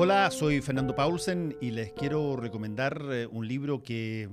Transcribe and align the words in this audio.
Hola, 0.00 0.30
soy 0.30 0.60
Fernando 0.60 0.94
Paulsen 0.94 1.56
y 1.60 1.72
les 1.72 1.92
quiero 1.92 2.36
recomendar 2.36 3.02
eh, 3.10 3.26
un 3.26 3.48
libro 3.48 3.82
que 3.82 4.28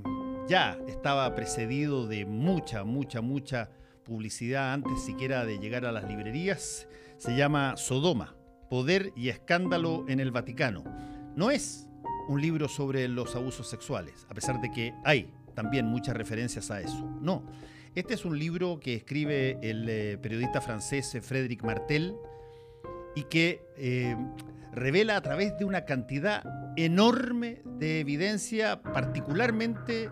ya 0.48 0.78
estaba 0.88 1.34
precedido 1.34 2.06
de 2.06 2.24
mucha, 2.24 2.84
mucha, 2.84 3.22
mucha 3.22 3.72
publicidad 4.04 4.74
antes 4.74 5.04
siquiera 5.04 5.44
de 5.44 5.58
llegar 5.58 5.88
a 5.88 5.92
las 5.92 6.08
librerías. 6.08 6.88
Se 7.18 7.36
llama 7.36 7.78
Sodoma, 7.78 8.36
Poder 8.70 9.12
y 9.16 9.30
Escándalo 9.30 10.06
en 10.08 10.20
el 10.20 10.30
Vaticano. 10.30 10.84
No 11.36 11.50
es 11.50 11.88
un 12.28 12.40
libro 12.40 12.68
sobre 12.68 13.08
los 13.08 13.36
abusos 13.36 13.68
sexuales, 13.68 14.28
a 14.30 14.36
pesar 14.36 14.62
de 14.62 14.70
que 14.70 14.94
hay 15.04 15.34
también 15.56 15.88
muchas 15.88 16.16
referencias 16.16 16.70
a 16.70 16.80
eso. 16.80 17.10
No, 17.22 17.44
este 17.96 18.14
es 18.14 18.24
un 18.24 18.38
libro 18.38 18.80
que 18.80 18.94
escribe 18.94 19.58
el 19.64 19.90
eh, 19.90 20.20
periodista 20.22 20.62
francés 20.62 21.18
Frédéric 21.24 21.64
Martel 21.64 22.16
y 23.16 23.24
que 23.24 23.66
eh, 23.78 24.16
revela 24.76 25.18
a 25.18 25.22
través 25.22 25.58
de 25.58 25.66
una 25.66 25.86
cantidad 25.86 26.44
enorme 26.76 27.62
de 27.66 28.02
evidencia, 28.02 28.82
particularmente 28.82 30.10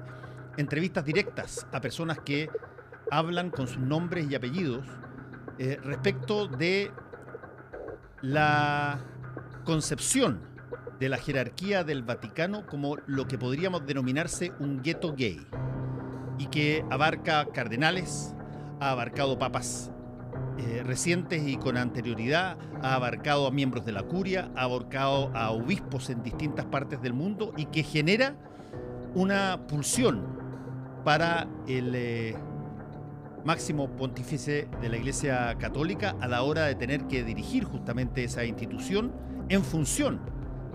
entrevistas 0.57 1.05
directas 1.05 1.67
a 1.71 1.81
personas 1.81 2.19
que 2.19 2.49
hablan 3.11 3.49
con 3.49 3.67
sus 3.67 3.79
nombres 3.79 4.29
y 4.29 4.35
apellidos 4.35 4.85
eh, 5.59 5.77
respecto 5.83 6.47
de 6.47 6.91
la 8.21 8.99
concepción 9.65 10.39
de 10.99 11.09
la 11.09 11.17
jerarquía 11.17 11.83
del 11.83 12.03
Vaticano 12.03 12.65
como 12.65 12.97
lo 13.05 13.27
que 13.27 13.37
podríamos 13.37 13.85
denominarse 13.85 14.53
un 14.59 14.81
gueto 14.81 15.13
gay 15.13 15.45
y 16.37 16.47
que 16.47 16.85
abarca 16.89 17.45
cardenales, 17.53 18.33
ha 18.79 18.91
abarcado 18.91 19.37
papas 19.37 19.91
eh, 20.57 20.83
recientes 20.85 21.47
y 21.47 21.57
con 21.57 21.77
anterioridad, 21.77 22.57
ha 22.81 22.95
abarcado 22.95 23.47
a 23.47 23.51
miembros 23.51 23.85
de 23.85 23.91
la 23.91 24.03
curia, 24.03 24.51
ha 24.55 24.63
abarcado 24.63 25.31
a 25.35 25.51
obispos 25.51 26.09
en 26.09 26.23
distintas 26.23 26.65
partes 26.65 27.01
del 27.01 27.13
mundo 27.13 27.53
y 27.57 27.65
que 27.65 27.83
genera 27.83 28.35
una 29.15 29.65
pulsión 29.67 30.21
para 31.03 31.47
el 31.67 31.93
eh, 31.95 32.35
máximo 33.43 33.89
pontífice 33.89 34.67
de 34.81 34.89
la 34.89 34.97
Iglesia 34.97 35.55
Católica 35.57 36.15
a 36.21 36.27
la 36.27 36.43
hora 36.43 36.65
de 36.65 36.75
tener 36.75 37.07
que 37.07 37.23
dirigir 37.23 37.63
justamente 37.63 38.23
esa 38.23 38.45
institución 38.45 39.11
en 39.49 39.63
función 39.63 40.21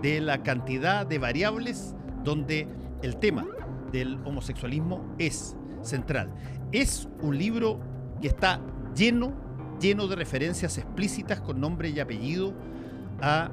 de 0.01 0.21
la 0.21 0.43
cantidad 0.43 1.05
de 1.05 1.19
variables 1.19 1.95
donde 2.23 2.67
el 3.01 3.17
tema 3.17 3.45
del 3.91 4.19
homosexualismo 4.25 5.15
es 5.17 5.55
central. 5.81 6.31
Es 6.71 7.07
un 7.21 7.37
libro 7.37 7.79
que 8.21 8.27
está 8.27 8.61
lleno 8.95 9.48
lleno 9.79 10.07
de 10.07 10.15
referencias 10.15 10.77
explícitas 10.77 11.41
con 11.41 11.59
nombre 11.59 11.89
y 11.89 11.99
apellido 11.99 12.53
a 13.21 13.49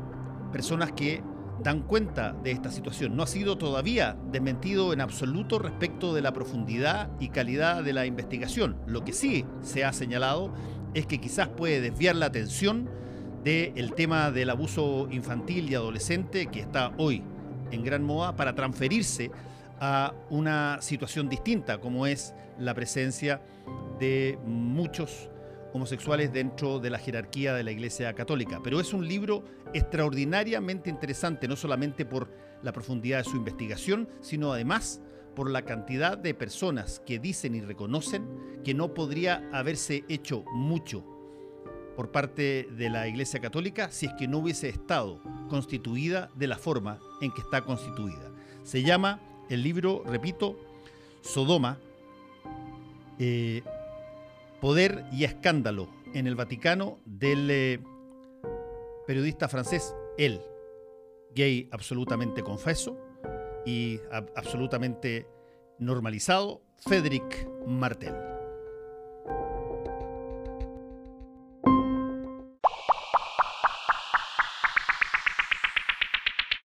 personas 0.53 0.93
que 0.93 1.23
dan 1.63 1.83
cuenta 1.83 2.33
de 2.33 2.51
esta 2.51 2.71
situación. 2.71 3.17
No 3.17 3.23
ha 3.23 3.27
sido 3.27 3.57
todavía 3.59 4.17
desmentido 4.31 4.93
en 4.93 5.01
absoluto 5.01 5.59
respecto 5.59 6.15
de 6.15 6.23
la 6.23 6.33
profundidad 6.33 7.11
y 7.19 7.29
calidad 7.29 7.83
de 7.83 7.93
la 7.93 8.07
investigación. 8.07 8.77
Lo 8.87 9.05
que 9.05 9.13
sí 9.13 9.45
se 9.63 9.85
ha 9.85 9.93
señalado 9.93 10.53
es 10.95 11.07
que 11.07 11.19
quizás 11.19 11.49
puede 11.49 11.81
desviar 11.81 12.17
la 12.17 12.27
atención 12.27 12.89
del 13.43 13.95
tema 13.95 14.31
del 14.31 14.51
abuso 14.51 15.09
infantil 15.11 15.71
y 15.71 15.75
adolescente 15.75 16.47
que 16.47 16.61
está 16.61 16.93
hoy 16.99 17.23
en 17.71 17.85
gran 17.85 18.03
moda 18.03 18.35
para 18.35 18.55
transferirse 18.55 19.31
a 19.81 20.15
una 20.31 20.79
situación 20.81 21.29
distinta 21.29 21.79
como 21.79 22.07
es 22.07 22.35
la 22.59 22.75
presencia 22.75 23.43
de 23.99 24.39
muchos 24.47 25.31
homosexuales 25.77 26.33
dentro 26.33 26.79
de 26.79 26.91
la 26.91 26.99
jerarquía 26.99 27.55
de 27.55 27.63
la 27.63 27.71
Iglesia 27.71 28.15
Católica. 28.15 28.61
Pero 28.63 28.81
es 28.81 28.93
un 28.93 29.07
libro 29.07 29.45
extraordinariamente 29.73 30.91
interesante, 30.91 31.49
no 31.49 31.57
solamente 31.57 32.05
por 32.05 32.31
la 32.63 32.73
profundidad 32.73 33.19
de 33.19 33.25
su 33.25 33.37
investigación, 33.37 34.09
sino 34.21 34.53
además 34.53 35.01
por 35.35 35.51
la 35.51 35.63
cantidad 35.63 36.17
de 36.17 36.35
personas 36.35 37.01
que 37.05 37.19
dicen 37.19 37.55
y 37.55 37.61
reconocen 37.61 38.27
que 38.65 38.75
no 38.75 38.95
podría 38.95 39.49
haberse 39.53 40.05
hecho 40.09 40.45
mucho 40.53 41.05
por 41.95 42.11
parte 42.11 42.69
de 42.71 42.91
la 42.91 43.07
Iglesia 43.07 43.41
Católica 43.41 43.91
si 43.91 44.07
es 44.07 44.13
que 44.15 44.29
no 44.29 44.39
hubiese 44.39 44.69
estado 44.69 45.21
constituida 45.49 46.31
de 46.35 46.47
la 46.47 46.57
forma 46.57 46.99
en 47.21 47.33
que 47.33 47.43
está 47.43 47.63
constituida. 47.63 48.33
Se 48.65 48.83
llama 48.83 49.21
el 49.49 49.63
libro, 49.63 50.03
repito, 50.07 50.59
Sodoma, 51.21 51.79
eh, 53.19 53.63
Poder 54.61 55.05
y 55.13 55.25
escándalo 55.25 55.89
en 56.15 56.27
el 56.27 56.35
Vaticano 56.35 56.99
del 57.05 57.51
eh, 57.51 57.81
periodista 59.07 59.49
francés, 59.49 59.95
él, 60.19 60.41
gay 61.35 61.69
absolutamente 61.73 62.43
confeso 62.43 62.99
y 63.65 64.01
absolutamente 64.35 65.27
normalizado, 65.79 66.63
Frédéric 66.79 67.49
Martel. 67.67 68.36